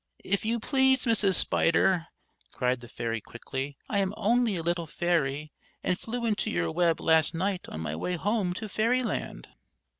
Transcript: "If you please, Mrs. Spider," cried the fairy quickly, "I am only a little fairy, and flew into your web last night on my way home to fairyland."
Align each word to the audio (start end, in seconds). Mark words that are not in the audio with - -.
"If 0.23 0.43
you 0.45 0.59
please, 0.59 1.05
Mrs. 1.05 1.35
Spider," 1.35 2.07
cried 2.51 2.79
the 2.79 2.87
fairy 2.87 3.21
quickly, 3.21 3.77
"I 3.87 3.99
am 3.99 4.15
only 4.17 4.55
a 4.55 4.63
little 4.63 4.87
fairy, 4.87 5.51
and 5.83 5.95
flew 5.99 6.25
into 6.25 6.49
your 6.49 6.71
web 6.71 6.99
last 6.99 7.35
night 7.35 7.69
on 7.69 7.81
my 7.81 7.95
way 7.95 8.15
home 8.15 8.55
to 8.55 8.67
fairyland." 8.67 9.49